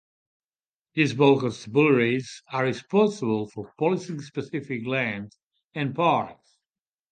These 0.95 1.11
small 1.11 1.39
constabularies 1.39 2.41
are 2.51 2.63
responsible 2.63 3.45
for 3.49 3.71
policing 3.77 4.19
specific 4.23 4.87
land 4.87 5.33
and 5.75 5.93
parks. 5.93 6.57